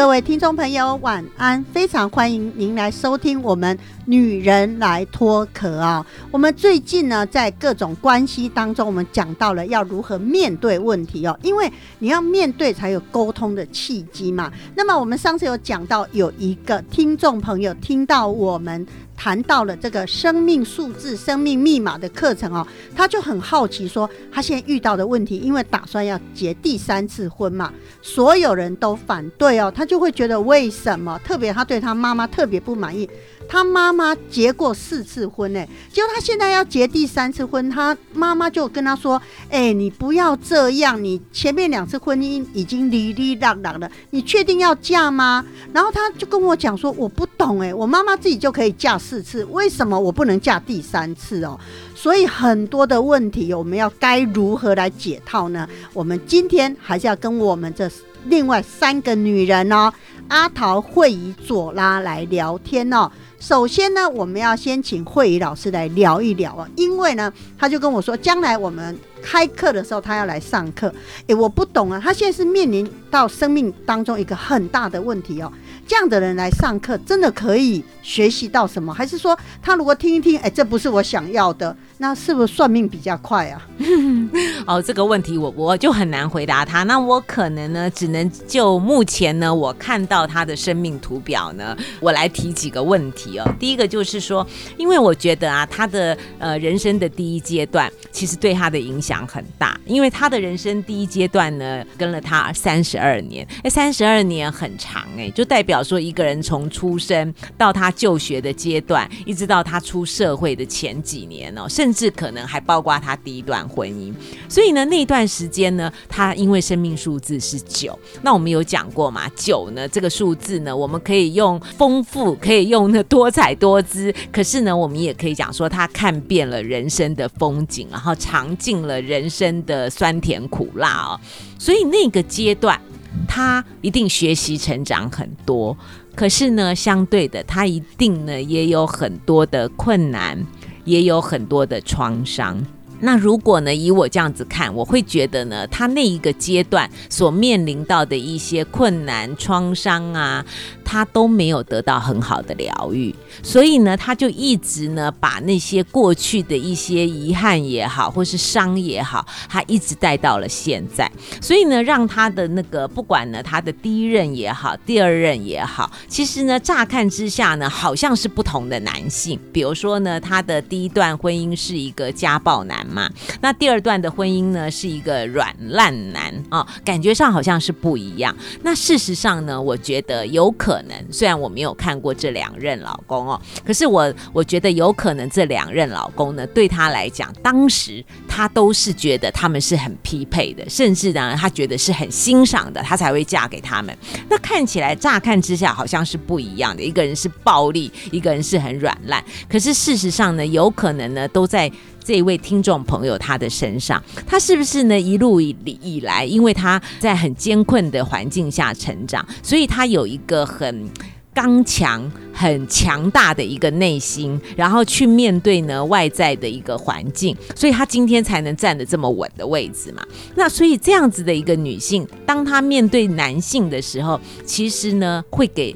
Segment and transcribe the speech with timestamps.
[0.00, 1.62] 各位听众朋友，晚安！
[1.74, 6.04] 非常欢迎您来收听我们《女人来脱壳》啊。
[6.30, 14.52] 我们最近呢，在各种关系当中，我们讲到了要如何面对问题哦，因为你要面对才有沟通的契机嘛。
[14.74, 18.86] 那么我们上次有讲到，有一个听众朋友听到我们。
[19.22, 31.20] 谈到了这个生命数字、生命密码的课程哦，他就很好奇说，他现在遇到的问题，因为打算要结第三次婚嘛，所有人都反对哦，他就会觉得为什么？
[31.22, 33.06] 特别他对他妈妈特别不满意。
[33.50, 39.20] 他妈妈结过四次婚呢，结果他现在要结第三次婚，他妈妈就跟他说
[39.50, 51.58] ：“哎，你不要这样，你前面两次婚姻已经离离浪浪了，你确定要嫁吗？”然后他就跟我讲说：“我不懂哎，我妈妈自己就可以嫁四次，为什么我不能嫁第三次哦？”
[51.96, 55.68] 所以很多的问题，我们要该如何来解套呢？
[55.92, 57.90] 我们今天还是要跟我们这
[58.26, 59.92] 另外三个女人哦，
[60.28, 63.10] 阿桃、慧仪、左拉来聊天哦。
[63.40, 70.92] 首先呢，我们要先请慧仪老师来聊一聊啊，因为呢，他就跟我说，将来我们开课的时候，他要来上课。
[71.26, 75.50] 诶，我不懂啊，他现在是面临到生命当中一个很大的问题哦。
[75.86, 78.92] 这样的人来上课，真的可以学习到什么？
[78.92, 81.74] 还是说，他如果听一听，诶，这不是我想要的？
[81.96, 83.66] 那是不是算命比较快啊？
[84.66, 86.82] 哦，这个问题我我就很难回答他。
[86.84, 93.54] 那我可能呢，只能就目前呢，我看到他的生命图表呢，我来提几个问题哦。
[93.58, 114.12] 第一个就是说，因为我觉得啊，他的呃人生的第一阶段其实对他的影响很大，因为他的人生第一阶段呢，跟了他三十二年，哎，三十二年很长哎，就代表说一个人从出生到他就学的阶段，一直到他出社会的前几年哦，甚至可能还包括他第一段婚姻，
[114.50, 119.30] 所以呢，那段时间呢，他因为生命数字是九，那我们有讲过嘛？
[119.36, 131.20] 九呢，这个数字呢，我们可以用丰富，可以用那多彩多姿，可是呢，我们也可以讲说他看遍了人生的风景，然后尝尽了人生的酸甜苦辣哦。
[131.56, 132.80] 所以那个阶段，
[133.28, 135.76] 他一定学习成长很多，
[136.16, 140.44] 可是呢，相对的，他一定呢也有很多的困难。
[140.86, 142.58] 也有很多的创伤。
[143.00, 150.44] 那如果呢，以我这样子看，我会觉得呢，他那一个阶段所面临到的一些困难、创伤啊。
[150.82, 161.08] 他都没有得到很好的疗愈，所以呢，他就一直呢把那些过去的一些遗憾也好，或是伤也好，他一直带到了现在。
[161.40, 169.38] 所以呢，让他的那个不管呢，他的第一任也好，第二任也好，其实呢，乍看之下呢，好像是不同的男性。
[169.52, 173.08] 比如说呢，他的第一段婚姻是一个家暴男嘛，
[173.40, 178.34] 那第二段的婚姻呢是一个软烂男啊，感觉上好像是不一样。
[178.62, 180.80] 那事实上呢，我觉得有可。
[180.80, 193.94] 能虽然我没有看过这两任老公哦，可是我我觉得有可能这两任老公呢，对他来讲，当时他都是觉得他们是很匹配的，甚至呢，他觉得是很欣赏的，他才会嫁给他们。
[194.28, 199.22] 那看起来乍看之下好像是不一样的，一个人是暴力，一个人是很软烂。
[199.48, 201.70] 可是事实上呢，有可能呢，都在。
[202.02, 204.98] 这一位听众朋友，他的身上，他是不是呢？
[204.98, 210.88] 一路以以来，因为他在很艰困的环境下成长，所以他有一个很
[211.32, 220.02] 刚强、很强大的一个内心，然后去面对呢外在的一个环境，所以他今天才能站得这么稳的位置嘛。
[220.34, 225.74] 那所以这样子的一个女性，当她面对男性的时候，其实呢会给。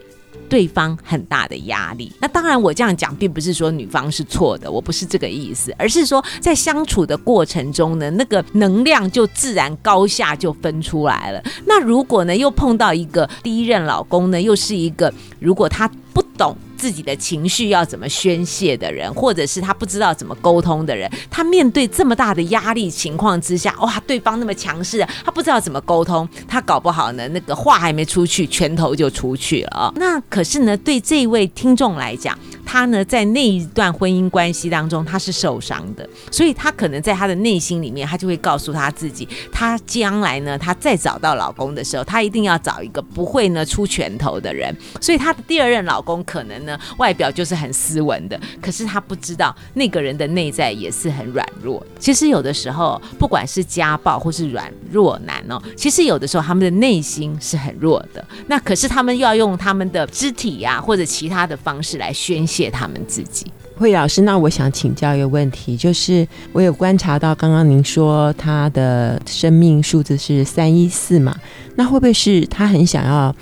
[0.55, 11.43] 对方很大的压力，那当然我这样讲并不是说女方是错的，我不是这个意思，而是说在相处的过程中呢，那个能量就自然高下就分出来了。
[11.67, 29.93] 那如果呢又碰到一个第一任老公呢，又是一个如果他不懂自己的情绪要怎么宣泄的人，或者是他不知道怎么沟通的人，他面对这么大的压力情况之下，哇，对方那么强势，他不知道怎么沟通，他搞不好呢，那个话还没出去，拳头就出去了啊。
[29.97, 46.79] 那可是呢，对这位听众来讲，他呢在那一段婚姻关系当中，他是受伤的，所以他可能在他的内心里面，他就会告诉他自己，他将来呢，他再找到老公的时候，他一定要找一个不会呢出拳头的人，所以他的第二任老公可能呢。
[46.99, 51.85] 外表就是很斯文的，可是他不知道那个人的内在也是很软弱。
[51.99, 58.25] 其实有的时候，不管是家暴或是软弱男哦，其实有的时候他们的内心是很弱的。
[58.47, 63.47] 那可是他们要用他们的肢体呀或者其他的方式来宣泄他们自己。
[63.77, 71.37] 慧老师，那我想请教一个问题，就是我有观察到刚刚您说他的生命数字是三一四嘛？
[71.75, 73.35] 那会不会是他很想要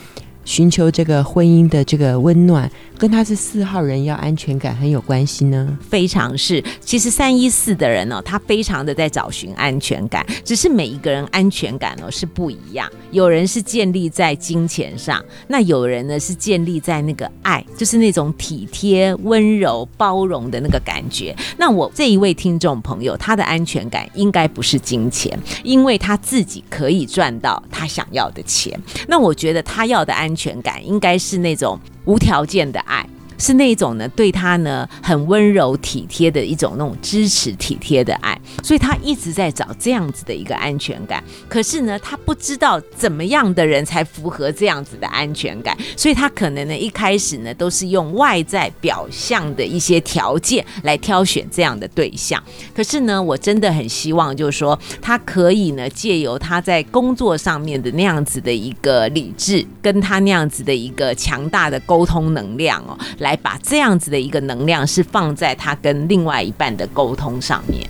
[0.45, 2.71] 寻求这个婚姻的这个温暖？
[3.03, 6.63] 跟他是四号人要安全感很有关系呢，非常是。
[6.81, 12.89] 其实三一四的人呢，他非常的在找寻安全感，只是每一个人安全感哦是不一样。
[13.11, 21.35] 有人是建立在金钱上，那有人呢是建立在那个爱，就是那种体贴、温柔、包容的那个感觉。
[21.57, 28.81] 那我这一位听众朋友，他的安全感应该不是金钱，因为他自己可以赚到他想要的钱。
[29.09, 31.77] 那我觉得他要的安全感应该是那种。
[32.05, 33.09] 无条件的爱。
[33.43, 41.23] 是那种呢，对他呢很温柔体贴的一种那种支持体贴的爱，所以他一直在找这样子的一个安全感。
[41.49, 52.41] 可是呢，他不知道怎么样的人才符合这样子的安全感，所以他可能呢一开始呢都是用外在表象的一些条件来挑选这样的对象。
[52.73, 63.32] 可是呢，我真的很希望就是说，他可以呢借由他在工作上面的那样子的一个理智，跟他那样子的一个强大的沟通能量哦，来。
[63.33, 67.89] 来把这样子的一个能量是放在他跟另外一半的沟通上面。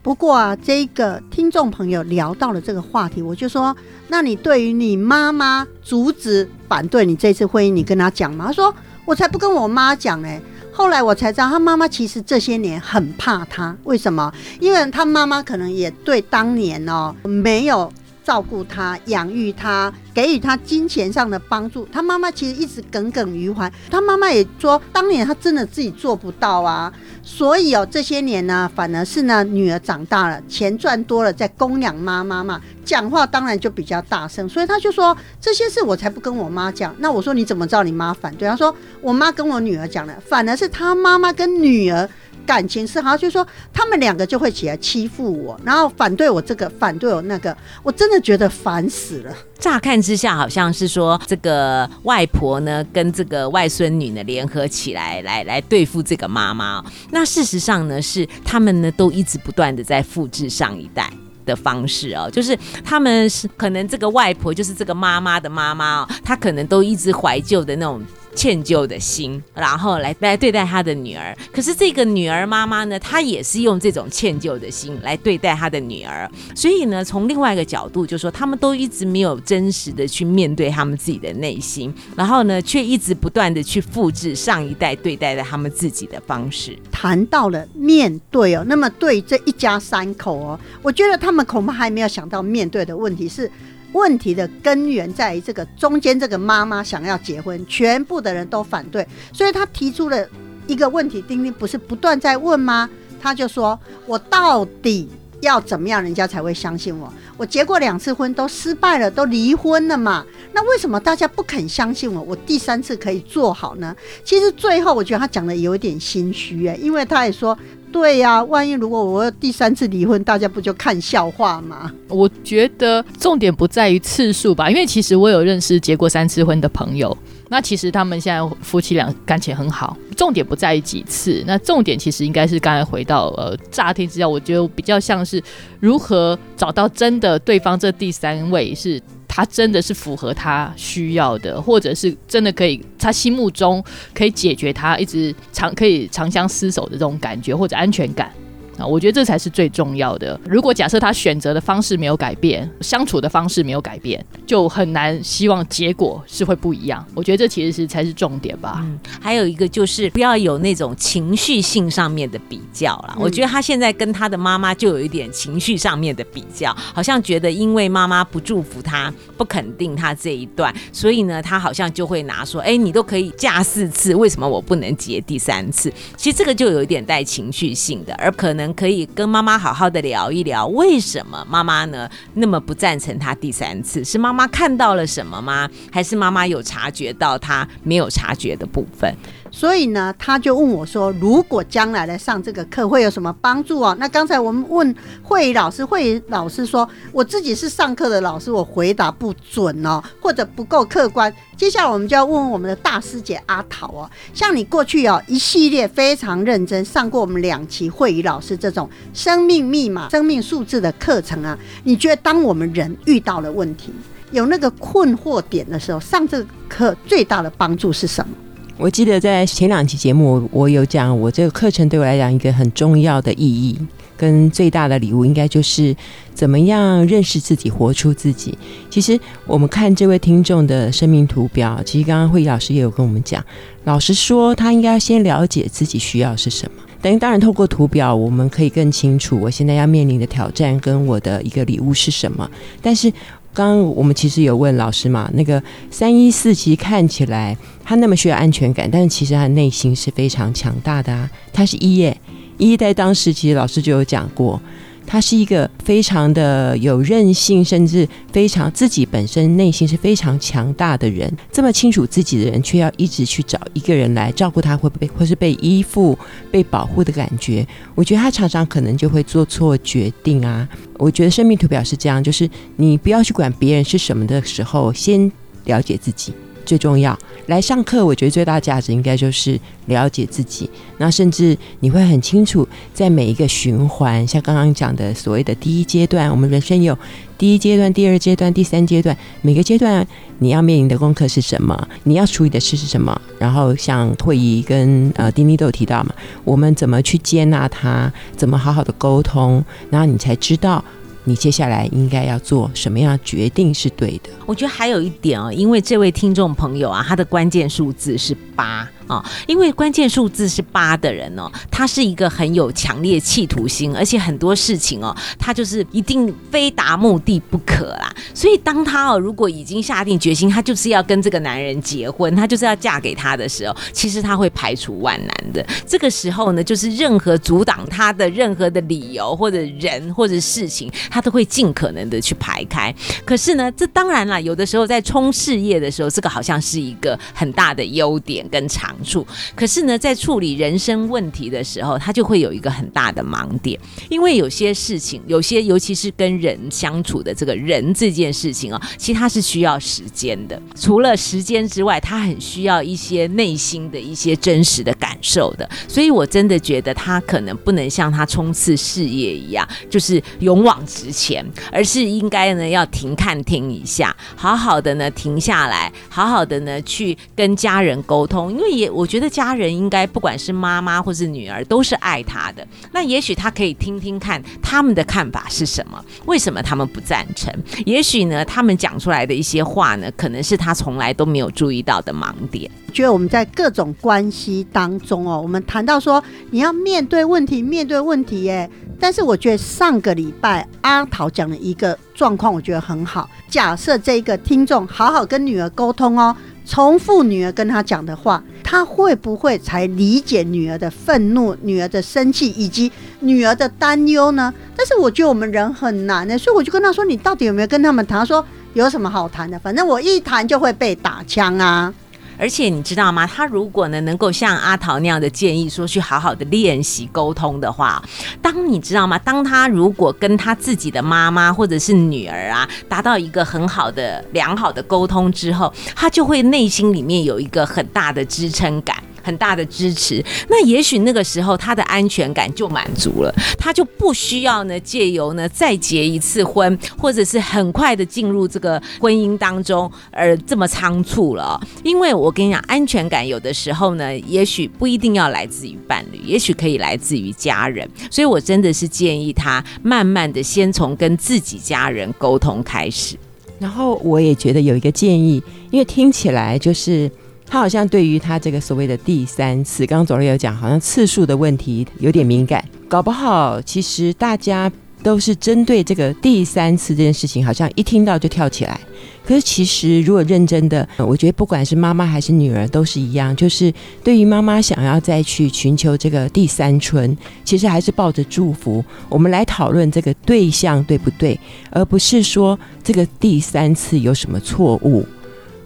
[0.00, 3.76] 不过啊，这个听众朋友聊到了这个话题，我就说，
[4.06, 8.46] 那你对于你妈妈阻止反对你这次婚姻，你跟他讲吗？
[8.46, 8.72] 他说
[9.04, 10.40] 我才不跟我妈讲哎。
[10.70, 14.32] 后来我才知道，他妈妈其实这些年很怕他，为什么？
[14.60, 17.92] 因为他妈妈可能也对当年哦没有。
[18.28, 23.72] 照顾他、养育他、给予他金钱上的帮助，他妈妈其实一直耿耿于怀。
[23.90, 26.92] 他妈妈也说，当年他真的自己做不到啊。
[27.22, 34.46] 所以哦，这些年呢，反而是呢，女儿长大了，钱赚多了，在供养妈妈嘛，讲话当然就比较大声。
[34.46, 36.94] 所以他就说这些事我才不跟我妈讲。
[36.98, 38.46] 那我说你怎么知道你妈反对？
[38.46, 42.06] 他说我妈跟我女儿讲了，反而是他妈妈跟女儿。
[42.48, 49.36] 感情是好，就是说他们两个就会起来欺负我，然后反对我这个，反对我那个，我真的觉得烦死了。
[49.58, 56.82] 乍看之下，好像是说这个外婆呢跟这个外孙女呢联合起来，来来对付这个妈妈。
[57.10, 61.12] 那事实上呢，是他们呢都一直不断的在复制上一代
[61.44, 68.02] 的方式哦，就是他们是可能这个外婆就是这个妈妈的妈妈哦，她可能都一直怀旧的那种。
[68.34, 71.36] 歉疚的心，然后来来对待他的女儿。
[71.52, 76.30] 可是这个女儿妈妈呢，她也是用这种歉疚的心来对待她的女儿。
[76.54, 86.78] 所以呢，从另外一个角度，就说他们都一直没有真实的去面对他们自己的内心，然后呢，却一直不断的去复制上一代对待的他们自己的方式。
[86.90, 93.50] 谈到了面对哦，那么对这一家三口哦，我觉得他们恐怕还没有想到面对的问题是。
[93.92, 100.28] 问题的根源在于这个中间，这个妈妈想要结婚，全部的人都反对，所以他提出了
[100.66, 101.22] 一个问题。
[101.22, 102.88] 丁丁不是不断在问吗？
[103.20, 105.08] 他就说：“我到底
[105.40, 107.12] 要怎么样，人家才会相信我？
[107.36, 110.24] 我结过两次婚都失败了，都离婚了嘛？
[110.52, 112.20] 那为什么大家不肯相信我？
[112.22, 117.58] 我第三次可以做好呢？”其实最后我觉得他讲的有点心虚哎，因为他也说。
[117.90, 121.90] 对呀，万一如果我第三次离婚，大家不就看笑话吗？
[122.08, 127.16] 我觉得重点不在于次数吧，因为其实我有认识结过三次婚的朋友，
[127.48, 129.96] 那其实他们现在夫妻俩感情很好。
[130.16, 135.42] 重点不在于几次，那重点其实应该是刚才回到呃乍听之下，我觉得比较像是
[135.80, 139.00] 如何找到真的对方这第三位是。
[139.38, 143.80] 他真的是符合他需要的，或者是真的可以他心目中
[144.12, 148.32] 可以解决他一直长可以长相厮守的这种感觉或者安全感。
[148.78, 150.38] 啊，我觉得这才是最重要的。
[150.46, 157.04] 如果假设他选择的方式没有改变，相处的方式没有改变，就很难希望结果是会不一样。
[157.14, 158.80] 我觉得这其实是才是重点吧。
[158.82, 163.16] 嗯，还有一个就是不要有那种情绪性上面的比较啦。
[163.18, 184.04] 我觉得他现在跟他的妈妈就有一点情绪上面的比较，好像觉得因为妈妈不祝福他、不肯定他这一段，所以呢，他好像就会拿说：“哎，你都可以嫁四次，为什么我不能结第三次？”其实这个就有一点带情绪性的，而可能可以跟妈妈好好的聊一聊，为什么妈妈呢那么不赞成他第三次？
[184.04, 185.68] 是妈妈看到了什么吗？
[185.90, 189.12] 还是妈妈有察觉到他没有察觉的部分？
[189.50, 213.92] 所以呢，他就问我说：“如果将来来上这个课会有什么帮助哦？”那刚才我们问慧仪老师，慧仪老师说：“我自己是上课的老师，我回答不准哦，或者不够客观。”接下来我们就要问问我们的大师姐阿桃哦，像你过去哦一系列非常认真上过我们两期慧仪老师这种生命密码、生命数字的课程啊，你觉得当我们人遇到了问题，
[214.30, 218.32] 有那个困惑点的时候，上这个课最大的帮助是什么？
[218.78, 223.76] 我记得在前两期节目，我有讲，我这个课程对我来讲一个很重要的意义，
[224.16, 225.94] 跟最大的礼物，应该就是
[226.32, 228.56] 怎么样认识自己，活出自己。
[228.88, 233.44] 其实我们看这位听众的生命图表，其实刚刚慧老师也有跟我们讲，
[233.82, 236.82] 老实说，他应该先了解自己需要是什么。
[237.00, 242.48] 等于当然，透过图表，我们可以更清楚我现在要面临的挑战跟我的一个礼物是什么。
[242.82, 243.12] 但是
[243.58, 245.60] 刚刚我们其实有问老师嘛，那个
[245.90, 251.28] 三一四其实看起来他那么需要安全感，但是其实他内心是非常强大的啊。
[251.52, 252.16] 他是一耶，
[252.56, 254.62] 一在当时其实老师就有讲过，
[255.10, 261.34] 他是一个非常的有韧性，甚至非常自己本身内心是非常强大的人。
[261.50, 266.16] 这么清楚自己的人，却要一直去找一个人来照顾他，会不会或是被依附、
[266.50, 267.66] 被保护的感觉？
[267.94, 270.68] 我觉得他常常可能就会做错决定啊。
[270.98, 272.46] 我觉得生命图表是这样，就是
[272.76, 275.32] 你不要去管别人是什么的时候，先
[275.64, 276.34] 了解自己
[276.68, 277.18] 最重要。
[277.46, 280.68] 来上课，我觉得最大价值应该就是了解自己。
[280.98, 286.96] 那甚至你会很清楚，在每一个循环，像刚刚讲的所谓的第一阶段，我们人生有
[287.38, 290.06] 第一阶段、第二阶段、第三阶段，每个阶段
[290.40, 291.88] 你要面临的功课是什么？
[292.04, 293.18] 你要处理的事是什么？
[293.38, 300.84] 然后像会议跟呃丁丁都有提到嘛，我们怎么去接纳他，怎么好好的沟通，然后你才知道
[301.24, 304.30] 你接下来应该要做什么样决定是对的。
[304.46, 318.14] 我觉得还有一点啊，因为这位听众朋友啊，他的关键数字是八啊，因为关键数字是八的人哦，他是一个很有强烈企图心，而且很多事情哦，他就是一定非达目的不可啦。
[318.34, 325.66] 所以当他哦，如果已经下定决心，他就是要跟这个男人结婚，他就是要嫁给他的时候，其实他会排除万难的。
[325.86, 332.94] 这个时候呢，就是任何阻挡他的任何的理由或者人或者事情，他都会尽可能的去排开。
[333.24, 339.26] 可是呢，这当然啦，有的时候在冲事业的时候，这个好像是一个很大的优点跟长处。
[339.54, 343.78] 可是呢，在处理人生问题的时候，他就会有一个很大的盲点，
[344.08, 350.60] 因为有些事情，有些尤其是跟人相处的这个人这件事情啊，其实他是需要时间的。
[350.74, 355.68] 除了时间之外，他很需要一些内心的一些真实的感受的。
[355.86, 372.66] 所以我真的觉得他可能不能像他冲刺事业一样，就是勇往直前，而是应该呢要停看听一下，好好的呢停下来，好好的呢去跟家人沟通，因为也我觉得家人应该不管是妈妈或是女儿都是爱他的。
[372.92, 377.52] 那也许他可以听听看他们的看法是什么，为什么他们不赞成？
[377.86, 382.70] 也许呢他们讲出来的一些话呢，可能是他从来都没有注意到的盲点。
[382.92, 388.68] 觉得我们在各种关系当中哦，我们谈到说你要面对问题，面对问题耶。
[389.00, 393.28] 但是我觉得上个礼拜阿桃讲的一个状况，我觉得很好。
[393.48, 396.34] 假设这一个听众好好跟女儿沟通哦，
[396.68, 404.52] 重复女儿跟他讲的话，他会不会才理解女儿的愤怒、女儿的生气以及女儿的担忧呢？
[404.76, 408.44] 但是我觉得我们人很难呢，所以我就跟他说：“你到底有没有跟他们谈？”他说
[408.74, 409.58] ：“有什么好谈的？
[409.58, 411.92] 反正我一谈就会被打枪啊。”
[412.38, 413.26] 而且你知道吗？
[413.26, 418.02] 他如果呢能够像阿桃那样的建议说去好好的练习沟通的话，
[418.40, 419.18] 当你知道吗？
[419.18, 428.96] 当他如果跟他自己的妈妈或者是女儿啊达到一个很好的良好的沟通之后，他就会内心里面有一个很大的支撑感。
[429.22, 430.24] 很大的支持。
[430.48, 441.60] 那也许那个时候他的安全感就满足了，他就不需要呢借由呢再结一次婚，或者是很快的进入这个婚姻当中而这么仓促了。
[441.82, 447.88] 因为我跟你讲，安全感有的时候呢，也许不一定要来自于伴侣，也许可以来自于家人。
[448.10, 453.16] 所以我真的是建议他慢慢的先从跟自己家人沟通开始。
[453.58, 457.10] 然后我也觉得有一个建议，因为听起来就是
[457.48, 464.70] 他好像对于他这个所谓的第三次，刚刚左瑞有讲，好像次数的问题有点敏感，搞不好其实大家
[465.02, 468.78] 都是针对这个第三次这件事情，好像一听到就跳起来。
[469.24, 481.38] 可是其实如果认真的，我觉得不管是妈妈还是女儿都是一样，就是对于妈妈想要再去寻求这个第三春，其实还是抱着祝福，我们来讨论这个对象对不对，
[481.70, 485.04] 而不是说这个第三次有什么错误。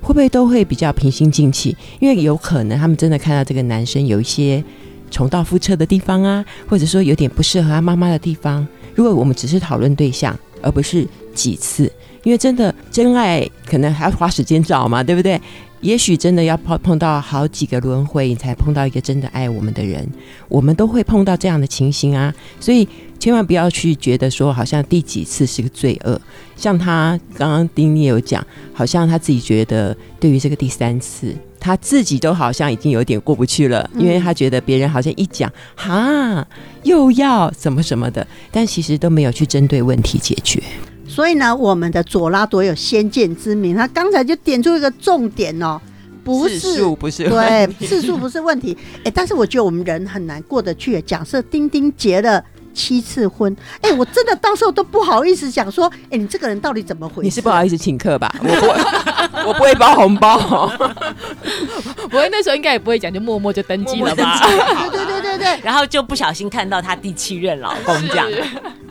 [0.02, 1.74] 会不会都会比较平心静气？
[2.00, 4.62] 因为有可能他们真的看到这个男生有一些
[5.10, 8.66] 重蹈覆辙的地方啊，或者说有点不适合他妈妈的地方。
[8.94, 11.90] 如果我们只是讨论对象，而不是几次，
[12.24, 15.40] 因为真的真爱可能还要花时间找嘛，对不对？
[15.80, 20.08] 也许真的要碰碰到好几个轮回，你才碰到一个真的爱我们的人。
[20.48, 22.88] 我们都会碰到这样的情形啊，所以
[23.22, 26.20] 千万不要去觉得说好像第几次是个罪恶。
[26.56, 36.44] 像他刚刚丁也有讲，好像他自己觉得对于这个第三次，他自己都好像已经有点过不去了，因为他觉得别人好像一讲哈
[36.82, 40.60] 又要什么什么的，但其实都没有去针对问题解决。
[41.06, 45.80] 所以呢，我们的左拉多有先见之明，他刚才就点出一个重点哦，
[46.24, 51.00] 不次是数不是对次数不是问题，哎，但是我觉得我们人很难过得去。
[51.02, 57.22] 假设丁丁结了七次婚，哎，我真的到时候都不好意思讲说，哎，你这个人到底怎么回事？
[57.22, 58.32] 你是不好意思请客吧？
[58.40, 60.38] 我不会，我不会包红包、
[62.10, 64.40] 不会那时候应该也不会讲，就默默就登记了吧？
[64.90, 68.28] 对对对对对， 然后就不小心看到他第七任老公这样。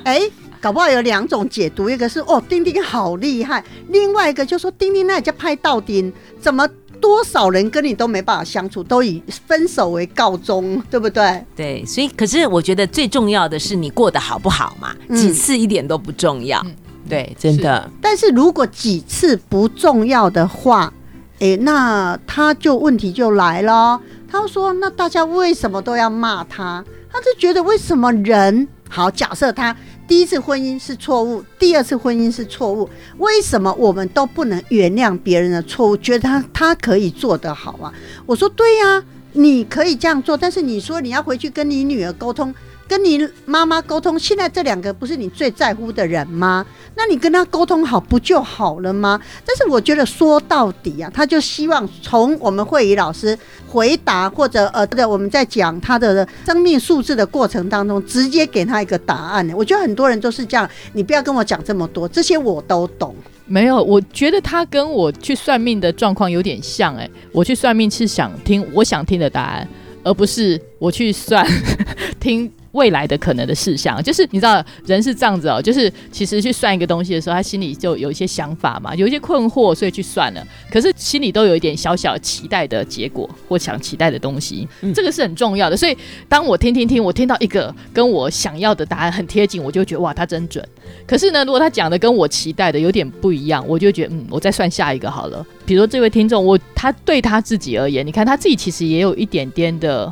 [0.03, 0.21] 哎，
[0.59, 6.67] 搞不好有两种解读，一个是哦，丁丁好厉害，另外一个就说丁丁那也叫拍到丁，怎么
[7.01, 11.43] 多少人跟你都没办法相处，都以分手为告终，对不对？
[11.55, 16.63] 对，所以可是我觉得最重要的是你过得好不好嘛，嗯几次一点都不重要。
[17.09, 17.89] 对，真的。
[17.99, 20.93] 但是如果几次不重要的话，
[21.39, 23.99] 诶，那他就问题就来了。
[24.29, 26.85] 他说：“那大家为什么都要骂他？
[27.11, 29.11] 他就觉得为什么人好？
[29.11, 29.75] 假设他
[30.11, 35.95] 第一次婚姻是错误，第二次婚姻是错误，为什么我们都不能原谅别人的错误？
[35.95, 37.93] 觉得他他可以做得好啊？”
[38.27, 39.01] 我说：“对呀、
[39.31, 42.53] 你可以这样做，但是你说你要回去跟你女儿沟通。”
[42.91, 46.65] 跟你妈妈沟通，现在这两个不是你最在乎的人吗？
[46.93, 49.17] 那你跟他沟通好不就好了吗？
[49.45, 59.49] 但是我觉得说到底啊，他就希望从我们慧仪老师回答或者呃，或者我们在讲他的生命数字的过程当中，直接给他一个答案。
[59.55, 63.15] 我觉得很多人都是这样，你不要跟我讲这么多，这些我都懂。
[63.45, 69.65] 没有，我觉得他跟我去算命的状况有点像哎、我去算命是想听我想听的答案，
[70.03, 71.47] 而不是我去算
[72.19, 74.01] 听未来的可能的事项。
[74.03, 80.45] 就是你知道人是这样子哦，就是其实去算一个东西的时候，他心里就有一些想法嘛，有一些困惑，所以去算了。
[80.71, 85.77] 可是心里都有一点小小期待的结果或想期待的东西，嗯这个是很重要的。
[85.77, 90.65] 所以当我听听听，我听到一个跟我想要的答案很贴近，我就觉得哇，他真准。
[91.05, 95.45] 可是呢，如果他讲的跟我期待的有点不一样，我就觉得嗯，我再算下一个好了。
[95.65, 100.11] 比如说这位听众，我他对他自己而言，你看他自己其实也有一点点的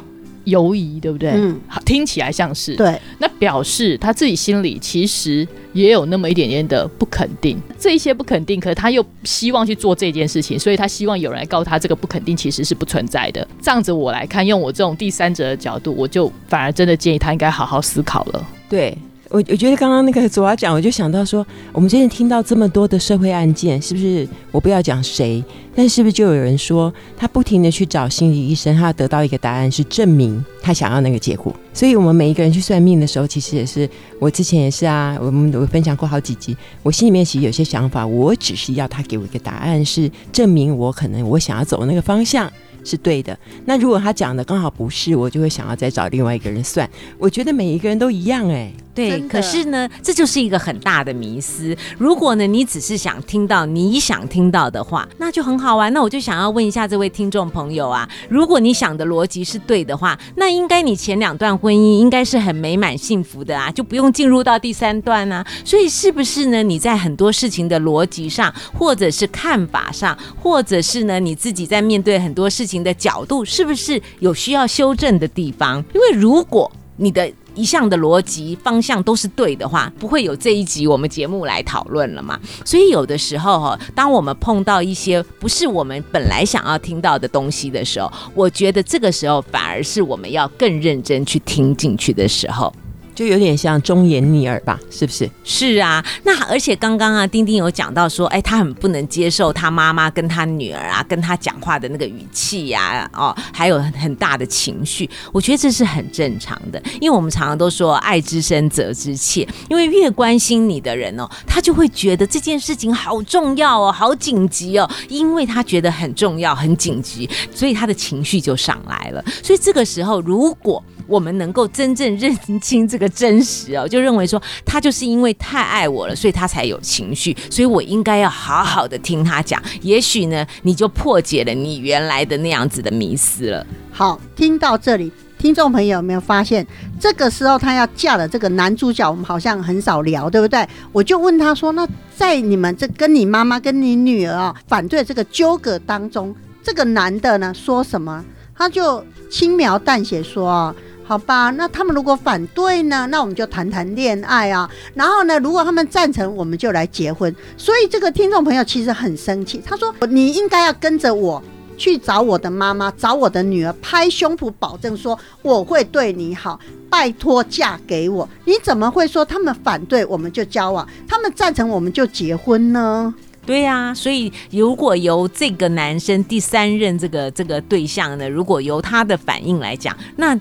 [0.49, 1.31] 犹疑，对不对？
[1.31, 2.75] 嗯，好，听起来像是。
[2.75, 13.47] 对，那表示他自己心里其实也有那么一点点的不肯定，这一些不肯定，可是他又希望去做这件事情，所以他希望有人来告诉他这个不肯定其实是不存在的。
[13.61, 18.47] 这样子我来看，用我这种第三者的角度，我就反而真的建议他应该好好思考了。
[18.69, 18.95] 对
[19.29, 24.27] 我，我觉得刚刚那个左阿讲，我就想到说，我们最近听到这么多的社会案件，是不是？
[24.51, 25.43] 我不要讲谁，
[25.75, 31.55] 但是不是就有人说，他不停的去找心理医生，他要得到一个答案，是证明他想要那个结果。
[31.73, 33.87] 所以，我们每一个人去算命的时候，其实也是，
[34.19, 42.51] 我之前也是啊，我们我分享过好几集，我心里面其实有些想法，我只是要他给我一个答案，是证明我可能我想要走的那个方向。
[42.81, 43.37] 是对的。
[43.65, 46.89] 那如果他讲的刚好不是，我就会想要再找另外一个人算。
[47.19, 51.75] 我觉得每一个人都一样哎、对，可是呢，这就是一个很大的迷思。
[51.97, 55.93] 如果呢，你只是想听到你想听到的话，那就很好玩。
[55.93, 65.45] 那我就想要问一下这位听众朋友啊，如果你想的逻辑是对的话，那应该你前两段婚姻应该是很美满幸福的啊，就不用进入到第三段啊。
[65.63, 66.61] 所以是不是呢？
[66.61, 75.83] 你在很多事情的逻辑上，或者是看法上，或者是呢你自己在面对很多事情的角度，是不是有需要修正的地方？
[75.93, 82.39] 因为如果你的一项的逻辑方向都是对的话，不会有这一集我们节目来讨论了嘛。
[82.63, 92.73] 所以有的时候哈，当我们碰到一些不是我们本来想要听到的东西的时候，我觉得这个时候反而是我们要更认真去听进去的时候。
[93.19, 95.29] 就有点像忠言逆耳吧，是不是？
[95.43, 105.09] 是啊，那而且刚刚啊，丁丁有讲到说，哎，他很不能接受他妈妈跟他女儿啊，跟他讲话的那个语气呀、哦，还有很很大的情绪。
[105.33, 119.21] 我觉得这是很正常的，因为我们常常都说爱之深责之切，因为越关心你的人哦，他就会觉得这件事情好重要哦，好紧急哦，因为他觉得很重要、很紧急，所以他的情绪就上来了。
[119.43, 129.61] 所以这个时候，如果我们能够真正认清这个真实哦， 就认为说他就是因为太爱我了，所以他才有情绪，所以我应该要好好的听他讲。
[129.81, 133.65] 也许呢，你就破解了你原来的那样子的迷思了。
[133.91, 136.65] 好，听到这里，听众朋友有没有发现，
[136.99, 140.67] 这个时候他要嫁的这个男主角，我们好像很少聊，对不对？
[140.91, 148.23] 我就问他说：“那在你们这跟你妈妈跟你女儿啊反对这个纠葛当中，这个男的呢说什么？”
[148.55, 150.75] 他就轻描淡写说：“啊。”
[151.09, 153.07] 好吧，那他们如果反对呢？
[153.07, 154.69] 那我们就谈谈恋爱啊。
[154.93, 157.35] 然后呢，如果他们赞成，我们就来结婚。
[157.57, 161.41] 所以这个听众朋友其实很生气，他说：“你应该要跟着我
[161.79, 166.59] 去找我的妈妈，找我的女儿，拍胸脯保证说我会对你好，
[166.91, 168.29] 拜托嫁给我。
[168.45, 173.11] 你怎么会说他们反对我们就交往，他们赞成我们就结婚呢？”
[173.47, 180.39] 对呀、所以如果由这个男生第三任这个这个对象呢，如果由他的反应来讲，那。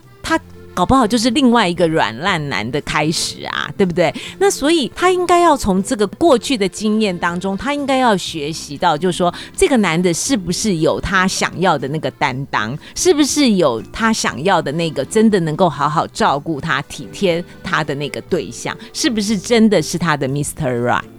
[0.79, 4.15] 搞不好就是另外一个软烂男的开始啊，对不对？
[4.39, 20.85] 那所以他应该要从这个过去的经验当中，他应该要学习到，就是说这个男的是不是有他想要的那个担当，是不是有他想要的那个真的能够好好照顾他、体贴他的那个对象，是不是真的是他的 Mr.
[20.85, 21.18] Right？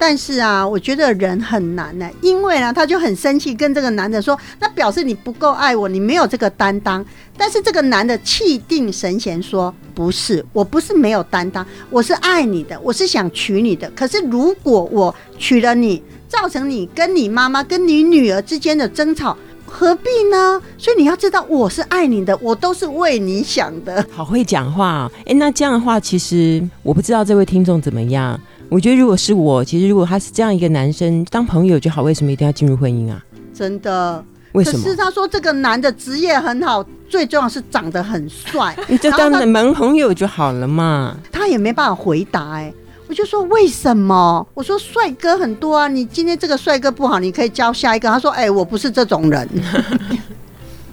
[0.00, 7.04] 但是啊，我觉得人很难呢、因为呢，他就很生气，跟这个男的说，那表示你不够爱我，你没有这个担当。
[7.36, 13.90] 但是这个男的气定神闲说，不是，我不是没有担当，我是爱你的，我是想娶你的。
[13.94, 19.36] 可是如果我娶了你，造成你跟你妈妈跟你女儿之间的争吵。
[19.72, 20.60] 何必呢？
[20.76, 24.04] 所以你要知道，我是爱你的，我都是为你想的。
[24.10, 25.12] 好会讲话哦！
[25.26, 28.38] 哎，那这样的话，其实我不知道这位听众怎么样。
[28.70, 33.20] 我觉得如果是我，其实如果他是这样一个男生，当朋友就好，为什么一定要进入婚姻啊？
[33.52, 34.24] 真的。
[34.52, 34.96] 为什么可是？
[34.96, 38.76] 他说这个男的职业很好，最重要是长得很帅。
[38.86, 41.16] 你就当门朋友就好了嘛。
[41.32, 42.72] 他也没办法回答哎、
[43.08, 44.46] 我就说为什么？
[44.54, 48.08] 我说帅哥很多啊，你今天这个帅哥不好，你可以教下一个。
[48.08, 49.48] 他说哎、我不是这种人。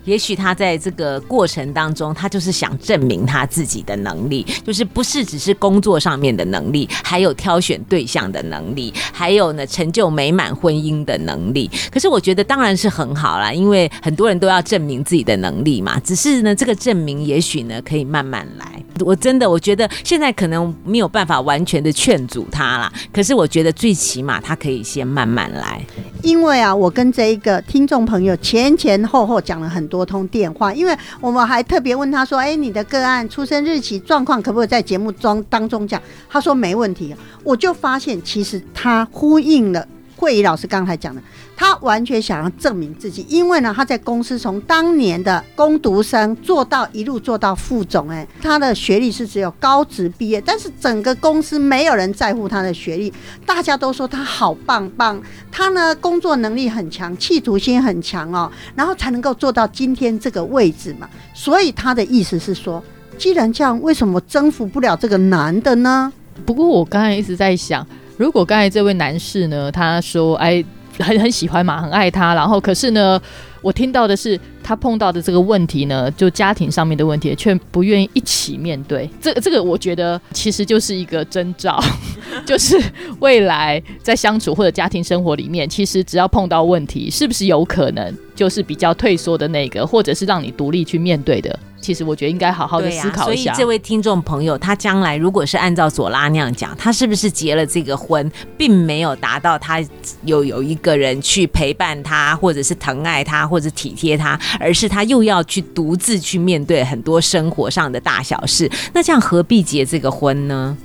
[0.08, 11.70] 也许他在这个过程当中，他就是想证明他自己的能力，就是不是只是工作上面的能力，还有挑选对象的能力，还有呢成就美满婚姻的能力。
[11.92, 16.00] 可是我觉得当然是很好啦，因为很多人都要证明自己的能力嘛。
[16.00, 18.82] 只是呢，这个证明也许呢可以慢慢来。
[19.02, 25.82] 我真的我觉得现在可能没有办法完全的劝阻他啦，可是我觉得最起码他可以先慢慢来。
[26.24, 37.16] 因为啊，我跟这一个听众朋友前前后后讲了很多拨通电话，因为我们还特别问他说：“哎，你的个案出生日期状况可不可以在节目中当中讲？”他说没问题。
[37.44, 41.22] 我就发现其实他呼应了慧仪老师刚才讲的，
[41.56, 53.14] 他完全想要证明自己，因为呢，他在公司从当年的工读生做到一路做到副总，哎，他的学历是只有高职毕业，但是整个公司没有人在乎他的学历，
[53.46, 61.08] 大家都说他好棒棒，他呢工作能力很强，企图心很强哦，然后才能够做到今天这个位置嘛。
[61.36, 62.84] 所以他的意思是说，
[63.20, 66.12] 既然这样，为什么征服不了这个男的呢？
[66.46, 67.86] 不过我刚才一直在想，
[68.18, 70.64] 如果刚才这位男士呢，他说哎
[71.00, 73.22] 很很喜欢嘛，很爱他，然后可是呢，
[73.62, 79.08] 我听到的是他碰到的这个问题呢，就家庭上面的问题，却不愿意一起面对。
[79.22, 81.80] 这这个我觉得其实就是一个征兆，
[82.48, 82.82] 就是
[83.20, 93.54] 未来在相处或者家庭生活里面，其实只要碰到问题，是不是有可能就是比较退缩的那个，或者是让你独立去面对的其实我觉得应该好好的思考一下。
[93.54, 99.82] 所以这位听众朋友，他将来如果是按照左拉那样讲，他是不是结了这个婚，并没有达到他
[100.26, 110.76] 有有一个人去陪伴他，或者是疼爱他，或者体贴他，而是他又要去独自去面对很多生活上的大小事，那这样何必结这个婚呢？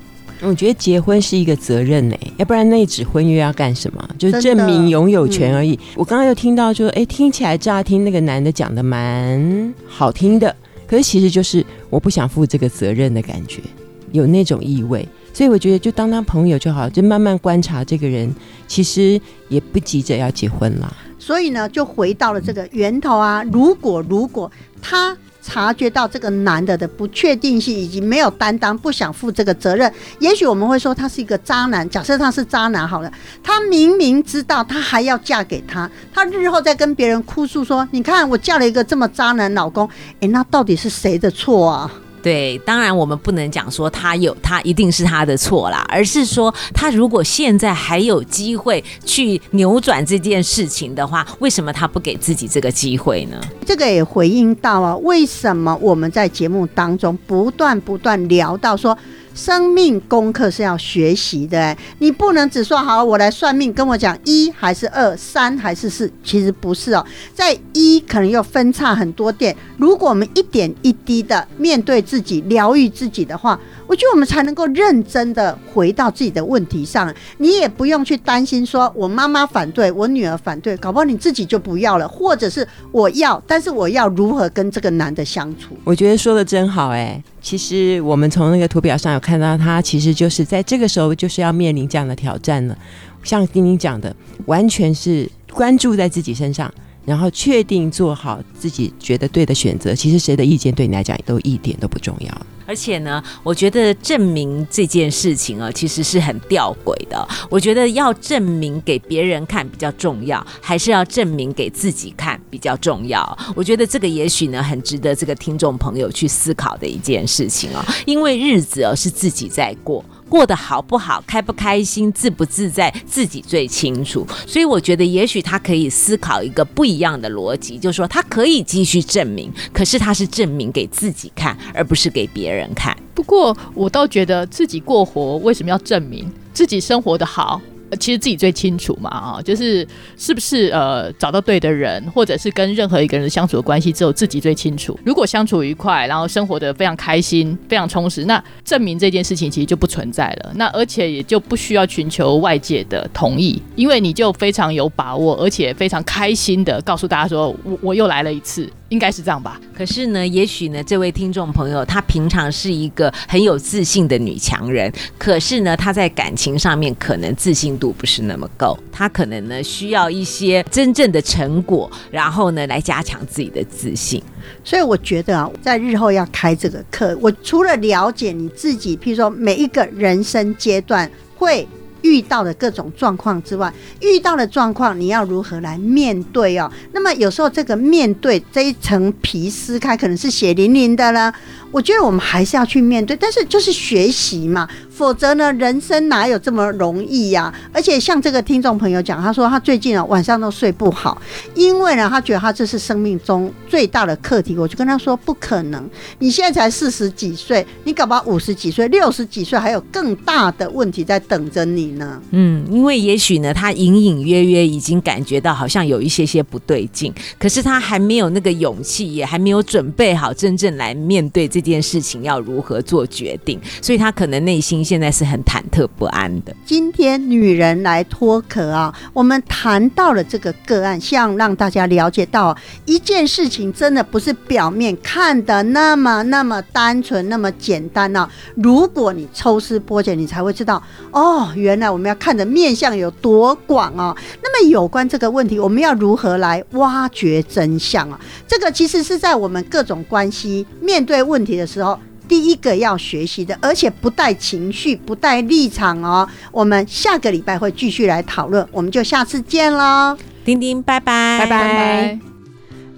[0.44, 4.08] 我觉得结婚是一个责任呢、要不然那纸婚约要干什么？
[4.18, 5.78] 就是证明拥有权而已。
[5.94, 10.56] 我刚刚又听到，就哎，听起来乍听那个男的讲的蛮好听的，
[10.92, 13.62] 可是其实就是我不想负这个责任的感觉，
[14.10, 15.08] 有那种意味。
[15.32, 18.30] 所以我觉得就当当朋友就好，就慢慢观察这个人，
[18.68, 20.94] 其实也不急着要结婚了。
[21.18, 23.42] 所以呢，就回到了这个源头啊。
[23.44, 24.52] 如果如果
[24.82, 31.88] 他察觉到这个男的的不确定性以及没有担当，不想负这个责任，也许我们会说他是一个渣男。
[31.90, 39.88] 假设他是渣男好了，他明明知道他还要嫁给他，他日后再跟别人哭诉说：“你看我嫁了一个这么渣男老公。”
[40.20, 41.90] 诶，那到底是谁的错啊？
[42.22, 53.40] 对，当然我们不能讲说他有他一定是他的错啦，而是说他如果现在还有机会去扭转这件事情的话，为什么他不给自己这个机会呢？
[53.66, 58.96] 这个也回应到啊，为什么我们在节目当中不断不断聊到说，
[59.34, 69.56] 生命功课是要学习的、哎，你不能只说好，我来算命，跟我讲一还是二，三还是四，其实不是哦，在一可能又分叉很多点。
[69.78, 77.12] 如果我们一点一滴的面对自己，疗愈自己的话，我觉得我们才能够认真的回到自己的问题上。
[77.38, 85.76] 你也不用去担心说，我妈妈反对，我女儿反对，搞不好你自己就不要了，或者是我要，但是我要如何跟这个男的相处？
[85.84, 92.78] 我觉得说的真好哎、其实我们从那个图表上有看到，他其实就是在这个时候就是要面临这样的挑战了。
[93.24, 94.14] 像丁丁讲的，
[94.46, 96.72] 完全是关注在自己身上，
[97.04, 99.94] 然后确定做好自己觉得对的选择。
[99.94, 102.46] 其实谁的意见对你来讲都一点都不重要。
[102.66, 107.26] 而且呢，我觉得证明这件事情啊，其实是很吊诡的。
[107.50, 113.38] 我觉得要证明给别人看比较重要，还是要证明给自己看比较重要？
[113.54, 117.84] 我觉得这个也许呢，很值得这个听众朋友去思考的一件事情啊。
[118.06, 120.04] 因为日子哦是自己在过。
[120.32, 124.26] 过得好不好，开不开心，自不自在，自己最清楚。
[124.46, 132.96] 所以我觉得，也许他可以思考一个不一样的逻辑，就是说他可以继续证明，可是他是证明给自己看，而不是给别人看。
[133.12, 137.60] 不过我倒觉得自己过活为什么要证明自己生活的好？
[137.98, 144.98] 其实自己最清楚嘛，啊，就是是不是呃找到对的人，或者是跟任何一个人相处的关系，只有自己最清楚。
[145.04, 150.52] 如果相处愉快，然后生活的非常开心、非常充实，那证明这件事情其实就不存在了。
[150.54, 159.58] 那而且也就不需要寻求外界的同意，因为你就非常有把握，而且非常开心的告诉大家说，我我又来了一次，应该是这样吧？
[159.74, 174.22] 可是呢，也许呢，这位听众朋友她平常是一个很有自信的女强人，可是呢，她在感情上面可能自信度不是那么够，她可能呢需要一些真正的成果，然后呢来加强自己的自信。
[174.62, 181.66] 所以我觉得啊，在日后要开这个课，我除了了解你自己，譬如说每一个人生阶段会
[182.02, 186.70] 遇到的各种状况之外，遇到的状况你要如何来面对哦？
[186.92, 191.32] 那么有时候这个面对这一层皮撕开，可能是血淋淋的啦。
[191.72, 201.20] 我觉得我们还是要去面对，但是就是学习嘛，否则呢，人生哪有这么容易呀、而且像这个听众朋友讲，他说他最近啊晚上都睡不好，
[201.54, 204.54] 因为呢，他觉得他这是生命中最大的课题。
[204.54, 212.20] 我就跟他说，不可能，你现在才四十几岁，你搞不好五十几岁、六十几岁还有更大的问题在等着你呢。
[212.32, 226.54] 嗯，因为也许呢，他隐隐约约已经感觉到好像有一些些不对劲，可是他还没有那个勇气，也还没有准备好真正来面对这件事情要如何做决定，所以他可能内心现在是很忐忑不安的。
[226.66, 244.16] 今天女人来脱壳啊，我们谈到了这个个案，像让大家了解到一件事情真的不是表面看的那么那么单纯、那么简单呢、如果你抽丝剥茧，你才会知道哦，原来我们要看的面相有多广啊。
[244.42, 248.20] 那么有关这个问题，我们要如何来挖掘真相啊？
[248.46, 251.98] 这个其实是在我们各种关系面对问题的时候。
[252.28, 256.26] 第一个要学习的，而且不带情绪、不带立场哦。
[256.50, 260.16] 我们下个礼拜会继续来讨论，我们就下次见喽。
[260.42, 262.18] 丁丁，拜拜，拜拜拜拜。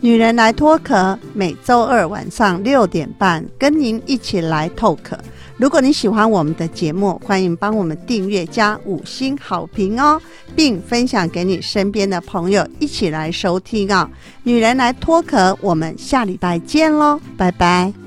[0.01, 5.19] 女人来脱壳，每周二晚上六点半跟您一起来透壳。
[5.57, 10.21] 如果你喜欢我们的节目，欢迎帮我们订阅加五星好评哦，
[10.55, 14.09] 并分享给你身边的朋友一起来收听啊、
[14.45, 18.04] 女人来脱壳，我们下礼拜见喽，拜拜。